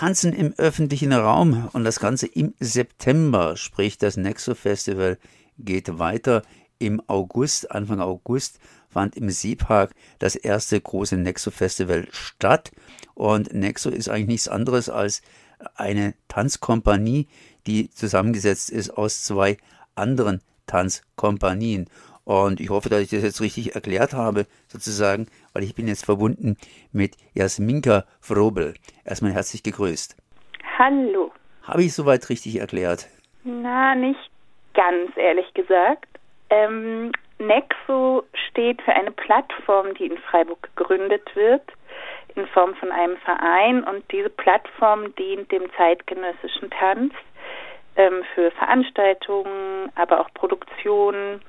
Tanzen 0.00 0.32
im 0.32 0.54
öffentlichen 0.56 1.12
Raum 1.12 1.68
und 1.74 1.84
das 1.84 2.00
Ganze 2.00 2.26
im 2.26 2.54
September, 2.58 3.58
sprich 3.58 3.98
das 3.98 4.16
Nexo 4.16 4.54
Festival 4.54 5.18
geht 5.58 5.98
weiter. 5.98 6.40
Im 6.78 7.02
August, 7.06 7.70
Anfang 7.70 8.00
August, 8.00 8.60
fand 8.88 9.14
im 9.14 9.28
Seepark 9.28 9.94
das 10.18 10.36
erste 10.36 10.80
große 10.80 11.18
Nexo 11.18 11.50
Festival 11.50 12.08
statt. 12.12 12.70
Und 13.12 13.52
Nexo 13.52 13.90
ist 13.90 14.08
eigentlich 14.08 14.28
nichts 14.28 14.48
anderes 14.48 14.88
als 14.88 15.20
eine 15.74 16.14
Tanzkompanie, 16.28 17.28
die 17.66 17.90
zusammengesetzt 17.90 18.70
ist 18.70 18.96
aus 18.96 19.22
zwei 19.22 19.58
anderen 19.96 20.40
Tanzkompanien. 20.64 21.90
Und 22.30 22.60
ich 22.60 22.70
hoffe, 22.70 22.88
dass 22.88 23.00
ich 23.00 23.10
das 23.10 23.24
jetzt 23.24 23.40
richtig 23.40 23.74
erklärt 23.74 24.12
habe, 24.12 24.46
sozusagen, 24.68 25.26
weil 25.52 25.64
ich 25.64 25.74
bin 25.74 25.88
jetzt 25.88 26.04
verbunden 26.04 26.56
mit 26.92 27.16
Jasminka 27.34 28.04
Frobel. 28.20 28.74
Erstmal 29.04 29.32
herzlich 29.32 29.64
gegrüßt. 29.64 30.16
Hallo. 30.78 31.32
Habe 31.64 31.82
ich 31.82 31.92
soweit 31.92 32.28
richtig 32.28 32.60
erklärt? 32.60 33.08
Na, 33.42 33.96
nicht 33.96 34.30
ganz, 34.74 35.10
ehrlich 35.16 35.52
gesagt. 35.54 36.06
Ähm, 36.50 37.10
Nexo 37.40 38.22
steht 38.48 38.80
für 38.82 38.92
eine 38.92 39.10
Plattform, 39.10 39.92
die 39.94 40.06
in 40.06 40.18
Freiburg 40.18 40.70
gegründet 40.76 41.34
wird, 41.34 41.64
in 42.36 42.46
Form 42.46 42.76
von 42.76 42.92
einem 42.92 43.16
Verein. 43.24 43.82
Und 43.82 44.04
diese 44.12 44.30
Plattform 44.30 45.12
dient 45.16 45.50
dem 45.50 45.64
zeitgenössischen 45.76 46.70
Tanz 46.70 47.12
ähm, 47.96 48.22
für 48.36 48.52
Veranstaltungen, 48.52 49.90
aber 49.96 50.20
auch 50.20 50.32
Produktionen, 50.34 51.40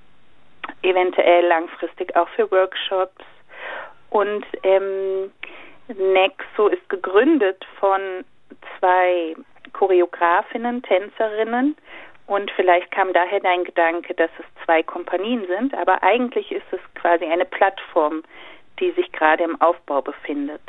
eventuell 0.84 1.46
langfristig 1.48 2.16
auch 2.16 2.30
für 2.30 2.50
Workshops. 2.52 3.24
Und 4.10 4.46
ähm, 4.64 5.32
Nexo 5.88 6.68
ist 6.68 6.88
gegründet 6.90 7.66
von 7.80 8.26
zwei 8.80 9.36
Choreografinnen, 9.74 10.82
Tänzerinnen. 10.84 11.76
Und 12.28 12.52
vielleicht 12.56 12.92
kam 12.92 13.14
daher 13.14 13.40
dein 13.40 13.64
Gedanke, 13.64 14.14
dass 14.14 14.30
es 14.40 14.66
zwei 14.66 14.84
Kompanien 14.84 15.46
sind, 15.48 15.74
aber 15.74 16.02
eigentlich 16.04 16.52
ist 16.52 16.66
es 16.72 16.80
quasi 16.96 17.26
eine 17.26 17.46
Plattform, 17.46 18.24
die 18.80 18.92
sich 18.92 19.12
gerade 19.12 19.44
im 19.44 19.60
Aufbau 19.60 20.02
befindet. 20.02 20.62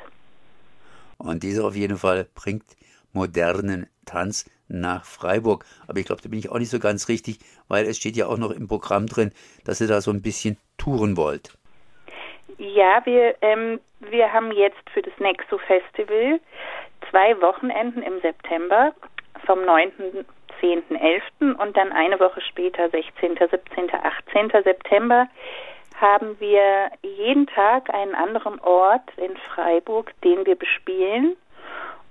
Und 1.18 1.42
diese 1.42 1.64
auf 1.64 1.76
jeden 1.76 1.98
Fall 1.98 2.26
bringt 2.34 2.64
modernen 3.12 3.88
Tanz 4.06 4.50
nach 4.72 5.04
Freiburg. 5.04 5.64
Aber 5.86 5.98
ich 5.98 6.06
glaube, 6.06 6.22
da 6.22 6.28
bin 6.28 6.38
ich 6.38 6.50
auch 6.50 6.58
nicht 6.58 6.70
so 6.70 6.78
ganz 6.78 7.08
richtig, 7.08 7.38
weil 7.68 7.86
es 7.86 7.98
steht 7.98 8.16
ja 8.16 8.26
auch 8.26 8.38
noch 8.38 8.50
im 8.50 8.68
Programm 8.68 9.06
drin, 9.06 9.32
dass 9.64 9.80
ihr 9.80 9.88
da 9.88 10.00
so 10.00 10.10
ein 10.10 10.22
bisschen 10.22 10.56
touren 10.78 11.16
wollt. 11.16 11.56
Ja, 12.58 13.00
wir, 13.04 13.34
ähm, 13.42 13.80
wir 14.00 14.32
haben 14.32 14.52
jetzt 14.52 14.88
für 14.92 15.02
das 15.02 15.12
Nexo 15.18 15.58
Festival 15.58 16.40
zwei 17.10 17.40
Wochenenden 17.40 18.02
im 18.02 18.20
September 18.20 18.92
vom 19.46 19.64
9. 19.64 19.92
10. 20.60 20.82
11. 20.94 21.22
und 21.58 21.76
dann 21.76 21.90
eine 21.92 22.20
Woche 22.20 22.40
später, 22.40 22.88
16., 22.88 23.36
17., 23.36 23.90
18. 23.92 24.62
September, 24.62 25.26
haben 26.00 26.38
wir 26.40 26.90
jeden 27.02 27.46
Tag 27.48 27.92
einen 27.92 28.14
anderen 28.14 28.60
Ort 28.60 29.10
in 29.16 29.36
Freiburg, 29.54 30.12
den 30.22 30.46
wir 30.46 30.56
bespielen. 30.56 31.36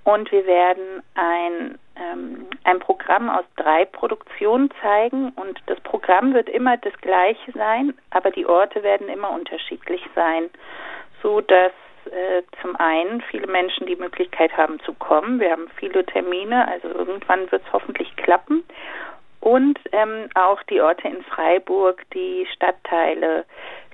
Und 0.04 0.30
wir 0.32 0.46
werden 0.46 1.02
ein, 1.14 1.78
ähm, 2.02 2.46
ein 2.64 2.78
Programm 2.80 3.30
aus 3.30 3.44
drei 3.56 3.84
Produktionen 3.84 4.70
zeigen. 4.80 5.30
Und 5.30 5.60
das 5.66 5.80
Programm 5.80 6.34
wird 6.34 6.48
immer 6.48 6.76
das 6.76 6.92
gleiche 7.00 7.52
sein, 7.52 7.94
aber 8.10 8.30
die 8.30 8.46
Orte 8.46 8.82
werden 8.82 9.08
immer 9.08 9.30
unterschiedlich 9.30 10.02
sein, 10.14 10.50
so 11.22 11.40
dass 11.40 11.72
äh, 12.06 12.42
zum 12.60 12.76
einen 12.76 13.20
viele 13.22 13.46
Menschen 13.46 13.86
die 13.86 13.96
Möglichkeit 13.96 14.56
haben 14.56 14.80
zu 14.80 14.92
kommen. 14.94 15.38
Wir 15.40 15.52
haben 15.52 15.68
viele 15.76 16.04
Termine, 16.04 16.66
also 16.68 16.88
irgendwann 16.88 17.50
wird 17.52 17.62
es 17.64 17.72
hoffentlich 17.72 18.14
klappen. 18.16 18.64
Und 19.40 19.78
ähm, 19.90 20.28
auch 20.34 20.62
die 20.64 20.80
Orte 20.80 21.08
in 21.08 21.22
Freiburg, 21.24 22.02
die 22.14 22.46
Stadtteile 22.54 23.44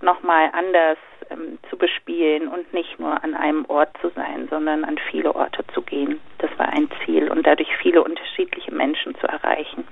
nochmal 0.03 0.51
anders 0.53 0.99
ähm, 1.31 1.59
zu 1.69 1.77
bespielen 1.77 2.49
und 2.49 2.73
nicht 2.73 2.99
nur 2.99 3.23
an 3.23 3.35
einem 3.35 3.65
Ort 3.67 3.97
zu 4.01 4.11
sein, 4.15 4.49
sondern 4.51 4.85
an 4.85 4.99
viele 5.11 5.35
Orte 5.35 5.65
zu 5.75 5.83
gehen. 5.83 6.21
Das 6.39 6.51
war 6.59 6.69
ein 6.69 6.89
Ziel 7.05 7.31
und 7.31 7.47
dadurch 7.47 7.69
viele 7.83 8.03
unterschiedliche 8.03 8.73
Menschen 8.73 9.15
zu 9.17 9.27
erreichen. 9.27 9.85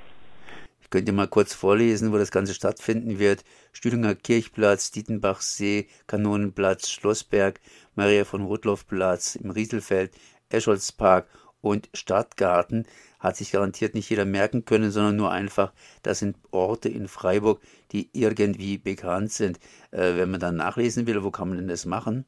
Ich 0.80 0.90
könnte 0.90 1.12
mal 1.12 1.26
kurz 1.26 1.52
vorlesen, 1.52 2.12
wo 2.12 2.16
das 2.16 2.30
Ganze 2.30 2.54
stattfinden 2.54 3.18
wird. 3.18 3.42
Stühlinger 3.72 4.14
Kirchplatz, 4.14 4.92
Dietenbachsee, 4.92 5.88
Kanonenplatz, 6.06 6.90
Schlossberg, 6.90 7.58
Maria 7.96 8.24
von 8.24 8.42
Rudloffplatz 8.42 9.34
im 9.34 9.50
Rieselfeld, 9.50 10.12
Escholzpark 10.48 11.26
und 11.66 11.88
Stadtgarten. 11.94 12.86
Hat 13.18 13.36
sich 13.36 13.50
garantiert 13.50 13.94
nicht 13.94 14.08
jeder 14.08 14.24
merken 14.24 14.64
können, 14.64 14.90
sondern 14.90 15.16
nur 15.16 15.32
einfach, 15.32 15.72
das 16.02 16.20
sind 16.20 16.36
Orte 16.52 16.88
in 16.88 17.08
Freiburg, 17.08 17.60
die 17.92 18.08
irgendwie 18.12 18.78
bekannt 18.78 19.32
sind. 19.32 19.58
Äh, 19.90 20.16
wenn 20.16 20.30
man 20.30 20.40
dann 20.40 20.56
nachlesen 20.56 21.06
will, 21.06 21.24
wo 21.24 21.30
kann 21.30 21.48
man 21.48 21.58
denn 21.58 21.68
das 21.68 21.86
machen? 21.86 22.24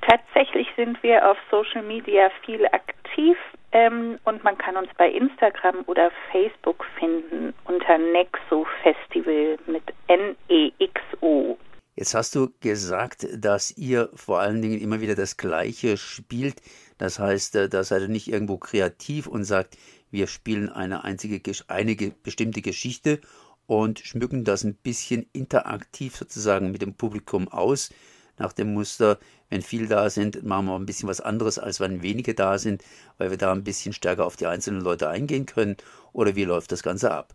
Tatsächlich 0.00 0.68
sind 0.76 1.02
wir 1.02 1.30
auf 1.30 1.36
Social 1.50 1.82
Media 1.82 2.30
viel 2.44 2.64
aktiv 2.66 3.36
ähm, 3.72 4.18
und 4.24 4.42
man 4.44 4.56
kann 4.56 4.76
uns 4.76 4.88
bei 4.96 5.08
Instagram 5.10 5.76
oder 5.86 6.10
Facebook 6.30 6.84
finden 6.98 7.52
unter 7.64 7.98
Nexo 7.98 8.66
Festival 8.82 9.58
mit 9.66 9.82
N-E-X-O. 10.06 11.58
Jetzt 11.96 12.14
hast 12.14 12.34
du 12.34 12.48
gesagt, 12.60 13.24
dass 13.36 13.76
ihr 13.76 14.08
vor 14.14 14.40
allen 14.40 14.60
Dingen 14.60 14.80
immer 14.80 15.00
wieder 15.00 15.14
das 15.14 15.36
Gleiche 15.36 15.96
spielt. 15.96 16.56
Das 16.98 17.18
heißt, 17.18 17.56
äh, 17.56 17.68
da 17.68 17.84
seid 17.84 18.02
ihr 18.02 18.08
nicht 18.08 18.28
irgendwo 18.28 18.58
kreativ 18.58 19.26
und 19.26 19.44
sagt, 19.44 19.76
wir 20.10 20.26
spielen 20.26 20.68
eine 20.68 21.04
einzige, 21.04 21.40
eine 21.68 21.96
bestimmte 22.22 22.62
Geschichte 22.62 23.20
und 23.66 23.98
schmücken 23.98 24.44
das 24.44 24.64
ein 24.64 24.74
bisschen 24.74 25.26
interaktiv 25.32 26.16
sozusagen 26.16 26.70
mit 26.70 26.82
dem 26.82 26.94
Publikum 26.94 27.48
aus, 27.48 27.90
nach 28.38 28.52
dem 28.52 28.74
Muster, 28.74 29.18
wenn 29.48 29.62
viele 29.62 29.86
da 29.86 30.10
sind, 30.10 30.42
machen 30.44 30.66
wir 30.66 30.76
ein 30.76 30.86
bisschen 30.86 31.08
was 31.08 31.20
anderes, 31.20 31.58
als 31.58 31.80
wenn 31.80 32.02
wenige 32.02 32.34
da 32.34 32.58
sind, 32.58 32.82
weil 33.18 33.30
wir 33.30 33.38
da 33.38 33.52
ein 33.52 33.64
bisschen 33.64 33.92
stärker 33.92 34.26
auf 34.26 34.36
die 34.36 34.46
einzelnen 34.46 34.80
Leute 34.80 35.08
eingehen 35.08 35.46
können? 35.46 35.76
Oder 36.12 36.34
wie 36.34 36.44
läuft 36.44 36.72
das 36.72 36.82
Ganze 36.82 37.12
ab? 37.12 37.28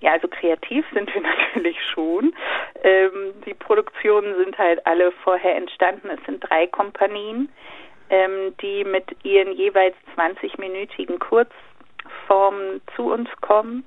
Ja, 0.00 0.12
also 0.12 0.28
kreativ 0.28 0.84
sind 0.92 1.12
wir 1.12 1.22
natürlich 1.54 1.76
schon. 1.92 2.34
Ähm, 2.84 3.32
die 3.46 3.54
Produktionen 3.54 4.34
sind 4.36 4.56
halt 4.58 4.86
alle 4.86 5.12
vorher 5.24 5.56
entstanden. 5.56 6.08
Es 6.10 6.24
sind 6.26 6.40
drei 6.40 6.66
Kompanien, 6.66 7.48
ähm, 8.10 8.54
die 8.60 8.84
mit 8.84 9.04
ihren 9.24 9.52
jeweils 9.52 9.94
20-minütigen 10.16 11.18
Kurzformen 11.18 12.80
zu 12.96 13.12
uns 13.12 13.28
kommen. 13.40 13.86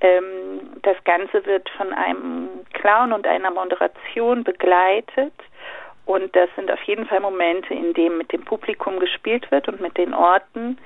Ähm, 0.00 0.80
das 0.82 0.96
Ganze 1.04 1.44
wird 1.46 1.68
von 1.70 1.92
einem 1.92 2.48
Clown 2.72 3.12
und 3.12 3.26
einer 3.26 3.50
Moderation 3.50 4.44
begleitet. 4.44 5.34
Und 6.04 6.34
das 6.34 6.48
sind 6.56 6.70
auf 6.70 6.82
jeden 6.82 7.06
Fall 7.06 7.20
Momente, 7.20 7.72
in 7.72 7.94
denen 7.94 8.18
mit 8.18 8.32
dem 8.32 8.44
Publikum 8.44 8.98
gespielt 8.98 9.50
wird 9.50 9.68
und 9.68 9.80
mit 9.80 9.96
den 9.96 10.14
Orten. 10.14 10.78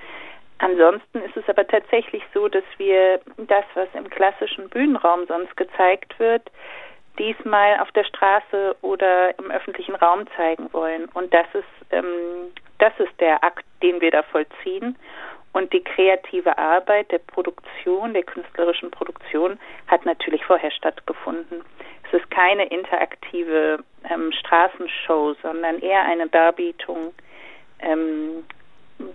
Ansonsten 0.58 1.20
ist 1.20 1.36
es 1.36 1.48
aber 1.48 1.66
tatsächlich 1.66 2.22
so, 2.32 2.48
dass 2.48 2.64
wir 2.78 3.20
das, 3.36 3.64
was 3.74 3.88
im 3.94 4.08
klassischen 4.08 4.68
Bühnenraum 4.68 5.26
sonst 5.26 5.56
gezeigt 5.56 6.18
wird, 6.18 6.50
diesmal 7.18 7.78
auf 7.80 7.90
der 7.92 8.04
Straße 8.04 8.76
oder 8.82 9.36
im 9.38 9.50
öffentlichen 9.50 9.94
Raum 9.94 10.24
zeigen 10.36 10.72
wollen. 10.72 11.06
Und 11.14 11.32
das 11.32 11.46
ist, 11.54 11.92
ähm, 11.92 12.52
das 12.78 12.92
ist 12.98 13.18
der 13.20 13.42
Akt, 13.42 13.64
den 13.82 14.00
wir 14.00 14.10
da 14.10 14.22
vollziehen. 14.22 14.96
Und 15.52 15.72
die 15.72 15.82
kreative 15.82 16.58
Arbeit 16.58 17.10
der 17.10 17.18
Produktion, 17.18 18.12
der 18.12 18.24
künstlerischen 18.24 18.90
Produktion, 18.90 19.58
hat 19.86 20.04
natürlich 20.04 20.44
vorher 20.44 20.70
stattgefunden. 20.70 21.64
Es 22.06 22.20
ist 22.20 22.30
keine 22.30 22.66
interaktive 22.66 23.78
ähm, 24.10 24.32
Straßenshow, 24.32 25.34
sondern 25.42 25.78
eher 25.78 26.04
eine 26.04 26.28
Darbietung, 26.28 27.14
ähm, 27.80 28.44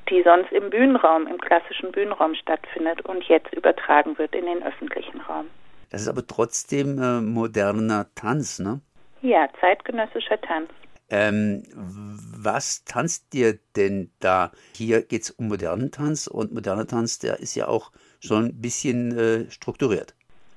die 0.10 0.24
sonst 0.24 0.52
im 0.52 0.70
Bühnenraum, 0.70 1.28
im 1.28 1.40
klassischen 1.40 1.92
Bühnenraum 1.92 2.36
stattfindet 2.36 3.02
und 3.06 3.24
jetzt 3.26 3.54
übertragen 3.54 4.18
wird 4.18 4.34
in 4.36 4.46
den 4.46 4.64
öffentlichen 4.64 5.22
Raum. 5.22 5.48
Das 5.92 6.02
ist 6.02 6.08
aber 6.08 6.26
trotzdem 6.26 7.02
äh, 7.02 7.22
moderner 7.22 8.08
Tanz, 8.16 8.60
ne? 8.60 8.80
Ja, 9.22 9.48
zeitgenössischer 9.60 10.40
Tanz. 10.42 10.70
Ähm, 11.10 11.64
was 11.76 12.86
tanzt 12.86 13.34
dir 13.34 13.60
denn 13.76 14.10
da? 14.22 14.52
Hier 14.74 15.02
geht 15.02 15.24
es 15.24 15.32
um 15.32 15.50
modernen 15.50 15.92
Tanz 15.92 16.28
und 16.28 16.54
moderner 16.54 16.88
Tanz, 16.88 17.20
der 17.20 17.40
ist 17.40 17.56
ja 17.56 17.68
auch 17.68 17.92
schon 18.22 18.46
ein 18.46 18.62
bisschen 18.62 19.18
äh, 19.18 19.52
strukturiert. 19.52 20.16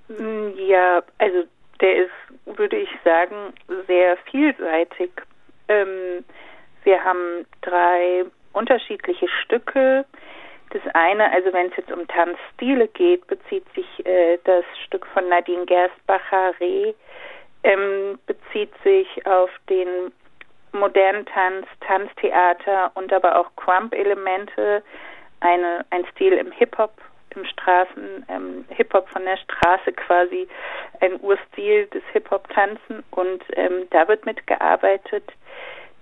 Mm, 0.08 0.56
ja, 0.56 1.02
also 1.18 1.44
der 1.80 2.04
ist, 2.04 2.56
würde 2.56 2.76
ich 2.76 2.88
sagen, 3.04 3.52
sehr 3.88 4.16
vielseitig. 4.30 5.10
Ähm, 5.66 6.24
wir 6.84 7.02
haben 7.02 7.44
drei 7.62 8.24
unterschiedliche 8.52 9.26
Stücke. 9.42 10.04
Das 10.74 10.82
eine, 10.92 11.30
also 11.30 11.52
wenn 11.52 11.68
es 11.68 11.76
jetzt 11.76 11.92
um 11.92 12.04
Tanzstile 12.08 12.88
geht, 12.88 13.24
bezieht 13.28 13.64
sich 13.76 13.86
äh, 14.04 14.38
das 14.42 14.64
Stück 14.84 15.06
von 15.06 15.28
Nadine 15.28 15.64
Gerstbacher 15.66 16.52
Reh, 16.58 16.92
ähm, 17.62 18.18
bezieht 18.26 18.72
sich 18.82 19.24
auf 19.24 19.50
den 19.70 20.12
modernen 20.72 21.26
Tanz, 21.26 21.68
Tanztheater 21.80 22.90
und 22.96 23.12
aber 23.12 23.38
auch 23.38 23.54
Crump-Elemente 23.54 24.82
ein 25.38 26.06
Stil 26.12 26.32
im 26.32 26.50
Hip-Hop, 26.50 26.92
im 27.36 27.44
Straßen, 27.44 28.26
ähm, 28.28 28.64
Hip-Hop 28.70 29.08
von 29.10 29.24
der 29.24 29.36
Straße 29.36 29.92
quasi, 29.92 30.48
ein 31.00 31.20
Urstil 31.20 31.86
des 31.86 32.02
Hip-Hop-Tanzen 32.12 33.04
und 33.12 33.44
ähm, 33.52 33.86
da 33.90 34.08
wird 34.08 34.26
mitgearbeitet. 34.26 35.30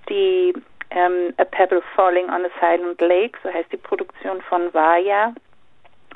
Die 0.09 0.55
ähm, 0.95 1.35
A 1.39 1.45
Pebble 1.45 1.83
Falling 1.95 2.29
on 2.29 2.45
a 2.45 2.51
Silent 2.61 3.01
Lake, 3.01 3.39
so 3.43 3.53
heißt 3.53 3.73
die 3.73 3.77
Produktion 3.77 4.41
von 4.43 4.73
Vaya, 4.73 5.35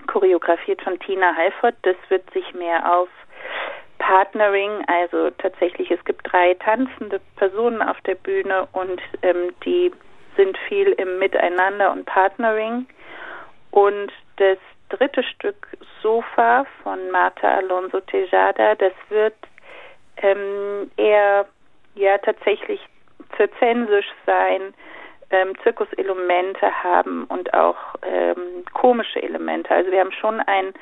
choreografiert 0.06 0.82
von 0.82 0.98
Tina 1.00 1.34
Halford. 1.34 1.74
Das 1.82 1.96
wird 2.08 2.30
sich 2.32 2.54
mehr 2.54 2.90
auf 2.90 3.08
Partnering, 3.98 4.84
also 4.86 5.30
tatsächlich, 5.30 5.90
es 5.90 6.04
gibt 6.04 6.30
drei 6.30 6.54
tanzende 6.54 7.20
Personen 7.36 7.82
auf 7.82 8.00
der 8.02 8.14
Bühne 8.14 8.68
und 8.72 9.00
ähm, 9.22 9.52
die 9.64 9.90
sind 10.36 10.56
viel 10.68 10.92
im 10.92 11.18
Miteinander 11.18 11.90
und 11.90 12.04
Partnering. 12.04 12.86
Und 13.70 14.12
das 14.36 14.58
dritte 14.90 15.22
Stück 15.22 15.66
Sofa 16.02 16.66
von 16.82 17.10
Marta 17.10 17.48
Alonso 17.48 18.00
Tejada, 18.00 18.74
das 18.74 18.92
wird 19.08 19.34
ähm, 20.18 20.90
eher 20.96 21.46
ja 21.94 22.18
tatsächlich 22.18 22.80
zirzensisch 23.36 24.12
sein, 24.24 24.74
ähm, 25.30 25.54
Zirkuselemente 25.62 26.70
haben 26.82 27.24
und 27.24 27.52
auch 27.54 27.76
ähm, 28.02 28.64
komische 28.72 29.22
Elemente. 29.22 29.70
Also 29.70 29.90
wir 29.90 30.00
haben 30.00 30.12
schon 30.12 30.40
ein 30.40 30.72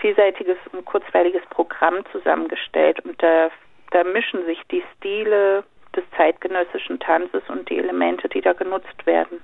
vielseitiges 0.00 0.56
und 0.72 0.84
kurzweiliges 0.84 1.42
Programm 1.50 2.04
zusammengestellt 2.12 3.00
und 3.04 3.20
da, 3.22 3.50
da 3.90 4.04
mischen 4.04 4.44
sich 4.46 4.60
die 4.70 4.84
Stile 4.96 5.64
des 5.96 6.04
zeitgenössischen 6.16 7.00
Tanzes 7.00 7.42
und 7.48 7.68
die 7.68 7.78
Elemente, 7.78 8.28
die 8.28 8.40
da 8.40 8.52
genutzt 8.52 9.06
werden. 9.06 9.40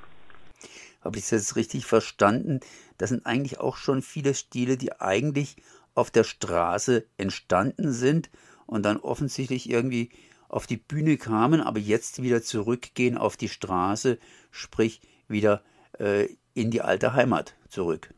Habe 1.03 1.19
ich 1.19 1.25
es 1.25 1.31
jetzt 1.33 1.57
richtig 1.57 1.87
verstanden? 1.87 2.61
Das 2.99 3.11
sind 3.11 3.27
eigentlich 3.27 3.61
auch 3.61 3.77
schon 3.77 4.03
viele 4.03 4.35
Stile, 4.35 4.77
die 4.77 4.93
eigentlich 5.01 5.57
auf 5.95 6.11
der 6.11 6.25
Straße 6.25 7.05
entstanden 7.19 7.93
sind 7.93 8.31
und 8.67 8.85
dann 8.85 8.97
offensichtlich 8.99 9.71
irgendwie 9.71 10.11
auf 10.55 10.69
die 10.69 10.77
Bühne 10.77 11.17
kamen, 11.17 11.61
aber 11.61 11.81
jetzt 11.81 12.23
wieder 12.23 12.41
zurückgehen 12.41 13.19
auf 13.19 13.37
die 13.37 13.49
Straße, 13.49 14.19
sprich 14.53 15.01
wieder 15.27 15.63
äh, 15.99 16.29
in 16.55 16.71
die 16.71 16.81
alte 16.81 17.15
Heimat 17.15 17.57
zurück. 17.69 18.11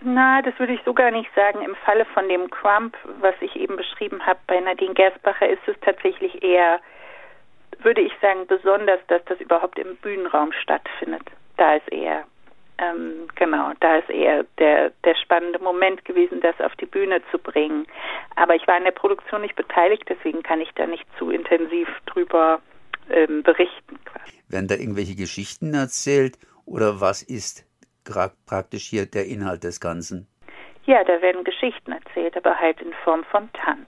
Na, 0.00 0.42
das 0.42 0.58
würde 0.58 0.74
ich 0.74 0.80
so 0.84 0.92
gar 0.92 1.12
nicht 1.12 1.30
sagen. 1.36 1.62
Im 1.62 1.76
Falle 1.84 2.04
von 2.06 2.28
dem 2.28 2.50
Crump, 2.50 2.96
was 3.20 3.34
ich 3.40 3.54
eben 3.54 3.76
beschrieben 3.76 4.26
habe 4.26 4.40
bei 4.48 4.58
Nadine 4.58 4.94
Gersbacher, 4.94 5.48
ist 5.48 5.66
es 5.66 5.76
tatsächlich 5.80 6.42
eher, 6.42 6.80
würde 7.80 8.00
ich 8.00 8.12
sagen, 8.20 8.46
besonders, 8.48 9.00
dass 9.06 9.24
das 9.26 9.40
überhaupt 9.40 9.78
im 9.78 9.96
Bühnenraum 9.96 10.52
stattfindet. 10.52 11.22
Da 11.56 11.76
ist 11.76 11.92
eher, 11.92 12.24
ähm, 12.78 13.26
genau, 13.34 13.72
da 13.80 13.96
ist 13.96 14.08
eher 14.08 14.44
der, 14.58 14.92
der 15.04 15.14
spannende 15.16 15.58
Moment 15.58 16.04
gewesen, 16.04 16.40
das 16.40 16.60
auf 16.60 16.74
die 16.76 16.86
Bühne 16.86 17.20
zu 17.30 17.38
bringen. 17.38 17.86
Aber 18.36 18.54
ich 18.54 18.66
war 18.68 18.78
in 18.78 18.84
der 18.84 18.92
Produktion 18.92 19.42
nicht 19.42 19.56
beteiligt, 19.56 20.04
deswegen 20.08 20.42
kann 20.42 20.60
ich 20.60 20.70
da 20.76 20.86
nicht 20.86 21.04
zu 21.18 21.30
intensiv 21.30 21.88
drüber 22.06 22.60
ähm, 23.10 23.42
berichten. 23.42 23.98
Werden 24.48 24.68
da 24.68 24.76
irgendwelche 24.76 25.16
Geschichten 25.16 25.74
erzählt 25.74 26.38
oder 26.66 27.00
was 27.00 27.22
ist 27.22 27.66
praktisch 28.46 28.84
hier 28.84 29.06
der 29.06 29.26
Inhalt 29.26 29.64
des 29.64 29.80
Ganzen? 29.80 30.26
Ja, 30.86 31.04
da 31.04 31.20
werden 31.20 31.44
Geschichten 31.44 31.92
erzählt, 31.92 32.36
aber 32.36 32.58
halt 32.58 32.80
in 32.80 32.92
Form 33.04 33.24
von 33.24 33.50
Tanz. 33.52 33.86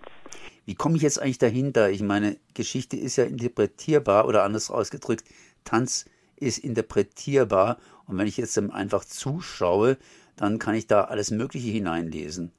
Wie 0.67 0.75
komme 0.75 0.97
ich 0.97 1.03
jetzt 1.03 1.23
eigentlich 1.23 1.39
dahinter? 1.39 1.91
Ich 1.91 2.03
meine, 2.03 2.37
Geschichte 2.55 2.97
ist 2.97 3.17
ja 3.17 3.25
interpretierbar 3.25 4.29
oder 4.29 4.43
anders 4.43 4.71
ausgedrückt, 4.71 5.25
Tanz 5.65 6.05
ist 6.41 6.59
interpretierbar 6.59 7.79
und 8.07 8.19
wenn 8.19 8.27
ich 8.27 8.37
jetzt 8.37 8.59
einfach 8.59 9.05
zuschaue, 9.05 9.97
dann 10.37 10.59
kann 10.59 10.75
ich 10.75 10.87
da 10.87 11.05
alles 11.05 11.31
Mögliche 11.31 11.71
hineinlesen. 11.71 12.53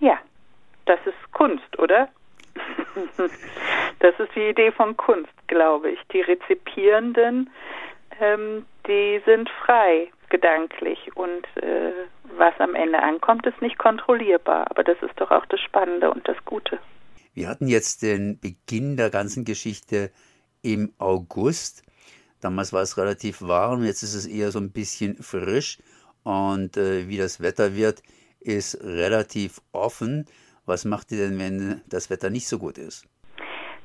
Ja, 0.00 0.18
das 0.86 0.98
ist 1.06 1.32
Kunst, 1.32 1.78
oder? 1.78 2.08
das 4.00 4.18
ist 4.18 4.34
die 4.34 4.48
Idee 4.48 4.72
von 4.72 4.96
Kunst, 4.96 5.32
glaube 5.46 5.90
ich. 5.90 5.98
Die 6.12 6.20
Rezipierenden, 6.20 7.50
ähm, 8.20 8.66
die 8.86 9.20
sind 9.24 9.48
frei 9.64 10.10
gedanklich 10.30 11.14
und 11.16 11.44
äh, 11.62 11.92
was 12.36 12.54
am 12.58 12.74
Ende 12.74 13.02
ankommt, 13.02 13.46
ist 13.46 13.60
nicht 13.60 13.78
kontrollierbar. 13.78 14.70
Aber 14.70 14.84
das 14.84 14.96
ist 15.02 15.20
doch 15.20 15.30
auch 15.30 15.46
das 15.46 15.60
Spannende 15.60 16.10
und 16.10 16.26
das 16.28 16.36
Gute. 16.44 16.78
Wir 17.34 17.48
hatten 17.48 17.68
jetzt 17.68 18.02
den 18.02 18.40
Beginn 18.40 18.96
der 18.96 19.10
ganzen 19.10 19.44
Geschichte 19.44 20.10
im 20.62 20.92
August. 20.98 21.82
Damals 22.40 22.72
war 22.72 22.82
es 22.82 22.96
relativ 22.96 23.42
warm, 23.42 23.84
jetzt 23.84 24.02
ist 24.02 24.14
es 24.14 24.26
eher 24.26 24.50
so 24.50 24.58
ein 24.58 24.72
bisschen 24.72 25.16
frisch 25.16 25.78
und 26.24 26.76
äh, 26.76 27.08
wie 27.08 27.18
das 27.18 27.42
Wetter 27.42 27.74
wird, 27.76 28.02
ist 28.40 28.82
relativ 28.82 29.60
offen. 29.72 30.26
Was 30.66 30.84
macht 30.84 31.12
ihr 31.12 31.28
denn, 31.28 31.38
wenn 31.38 31.82
das 31.88 32.10
Wetter 32.10 32.30
nicht 32.30 32.48
so 32.48 32.58
gut 32.58 32.78
ist? 32.78 33.06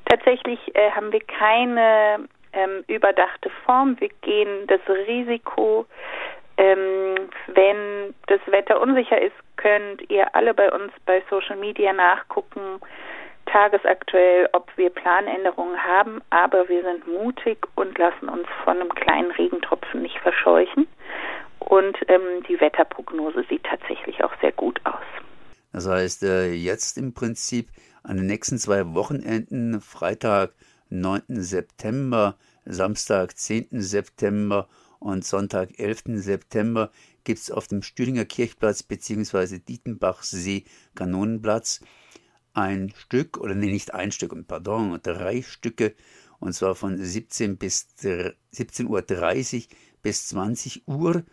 Tatsächlich 0.06 0.58
äh, 0.74 0.90
haben 0.92 1.12
wir 1.12 1.20
keine 1.20 2.28
ähm, 2.52 2.84
überdachte 2.86 3.50
Form. 3.64 3.96
Wir 4.00 4.10
gehen 4.22 4.66
das 4.68 4.80
Risiko 5.08 5.86
ähm, 6.58 7.28
wenn 7.48 8.14
das 8.28 8.40
Wetter 8.46 8.80
unsicher 8.80 9.20
ist, 9.20 9.34
könnt 9.56 10.10
ihr 10.10 10.34
alle 10.34 10.54
bei 10.54 10.72
uns 10.72 10.92
bei 11.04 11.22
Social 11.28 11.56
Media 11.56 11.92
nachgucken, 11.92 12.80
tagesaktuell, 13.46 14.48
ob 14.52 14.70
wir 14.76 14.90
Planänderungen 14.90 15.82
haben, 15.82 16.20
aber 16.30 16.68
wir 16.68 16.82
sind 16.82 17.06
mutig 17.06 17.66
und 17.74 17.96
lassen 17.98 18.28
uns 18.28 18.46
von 18.64 18.80
einem 18.80 18.94
kleinen 18.94 19.30
Regentropfen 19.32 20.02
nicht 20.02 20.18
verscheuchen. 20.18 20.86
Und 21.58 21.96
ähm, 22.08 22.42
die 22.48 22.60
Wetterprognose 22.60 23.44
sieht 23.48 23.64
tatsächlich 23.64 24.22
auch 24.22 24.32
sehr 24.40 24.52
gut 24.52 24.80
aus. 24.84 25.02
Das 25.72 25.88
heißt, 25.88 26.22
äh, 26.22 26.52
jetzt 26.52 26.96
im 26.96 27.12
Prinzip 27.12 27.68
an 28.02 28.18
den 28.18 28.26
nächsten 28.26 28.58
zwei 28.58 28.94
Wochenenden, 28.94 29.80
Freitag, 29.80 30.52
9. 30.90 31.22
September, 31.28 32.36
Samstag, 32.64 33.36
10. 33.36 33.68
September 33.72 34.68
und 35.00 35.24
Sonntag, 35.24 35.78
11. 35.78 36.02
September, 36.16 36.90
gibt 37.24 37.40
es 37.40 37.50
auf 37.50 37.66
dem 37.66 37.82
Stühlinger 37.82 38.24
Kirchplatz 38.24 38.82
bzw. 38.82 39.58
Dietenbachsee 39.58 40.64
Kanonenplatz 40.94 41.80
ein 42.56 42.92
Stück, 42.96 43.36
oder 43.38 43.54
nee, 43.54 43.70
nicht 43.70 43.92
ein 43.94 44.12
Stück, 44.12 44.34
pardon, 44.46 44.98
drei 45.02 45.42
Stücke, 45.42 45.94
und 46.38 46.54
zwar 46.54 46.74
von 46.74 46.96
17 46.96 47.56
bis 47.56 47.88
17.30 47.98 48.86
Uhr 48.86 49.76
bis 50.02 50.28
20 50.28 50.88
Uhr. 50.88 51.24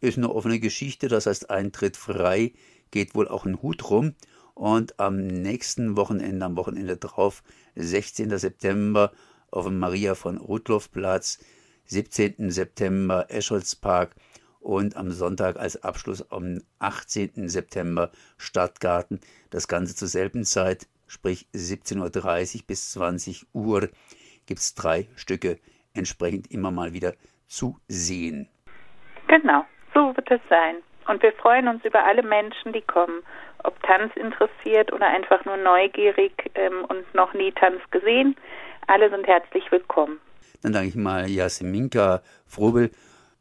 Ist 0.00 0.18
eine 0.18 0.30
offene 0.30 0.60
Geschichte, 0.60 1.08
das 1.08 1.26
heißt 1.26 1.50
Eintritt 1.50 1.96
frei, 1.96 2.52
geht 2.90 3.14
wohl 3.14 3.28
auch 3.28 3.46
ein 3.46 3.62
Hut 3.62 3.88
rum. 3.90 4.14
Und 4.54 4.98
am 4.98 5.26
nächsten 5.26 5.96
Wochenende, 5.96 6.44
am 6.44 6.56
Wochenende 6.56 6.96
drauf, 6.96 7.42
16. 7.76 8.36
September, 8.38 9.12
auf 9.50 9.66
dem 9.66 9.78
Maria 9.78 10.14
von 10.14 10.36
Rudloff 10.38 10.90
Platz, 10.90 11.38
17. 11.86 12.50
September 12.50 13.26
Escholzpark 13.28 14.14
und 14.68 14.98
am 14.98 15.10
Sonntag 15.10 15.58
als 15.58 15.82
Abschluss 15.82 16.30
am 16.30 16.60
18. 16.78 17.48
September 17.48 18.10
Stadtgarten. 18.36 19.18
Das 19.48 19.66
Ganze 19.66 19.96
zur 19.96 20.08
selben 20.08 20.44
Zeit, 20.44 20.86
sprich 21.06 21.46
17.30 21.54 22.56
Uhr 22.56 22.66
bis 22.66 22.92
20 22.92 23.46
Uhr, 23.54 23.88
gibt 24.44 24.60
es 24.60 24.74
drei 24.74 25.08
Stücke 25.16 25.58
entsprechend 25.94 26.50
immer 26.50 26.70
mal 26.70 26.92
wieder 26.92 27.14
zu 27.46 27.78
sehen. 27.88 28.46
Genau, 29.26 29.64
so 29.94 30.14
wird 30.14 30.30
es 30.30 30.40
sein. 30.50 30.76
Und 31.06 31.22
wir 31.22 31.32
freuen 31.32 31.66
uns 31.68 31.82
über 31.86 32.04
alle 32.04 32.22
Menschen, 32.22 32.74
die 32.74 32.82
kommen, 32.82 33.22
ob 33.64 33.82
Tanz 33.84 34.14
interessiert 34.16 34.92
oder 34.92 35.06
einfach 35.06 35.46
nur 35.46 35.56
neugierig 35.56 36.50
ähm, 36.56 36.84
und 36.84 37.14
noch 37.14 37.32
nie 37.32 37.52
Tanz 37.52 37.80
gesehen. 37.90 38.36
Alle 38.86 39.08
sind 39.08 39.26
herzlich 39.26 39.64
willkommen. 39.72 40.20
Dann 40.62 40.74
danke 40.74 40.88
ich 40.88 40.94
mal 40.94 41.26
Jasminka 41.26 42.20
Frobel 42.46 42.90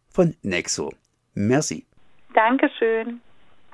von 0.10 0.34
Nexo. 0.42 0.94
Merci. 1.38 1.86
Dankeschön. 2.34 3.22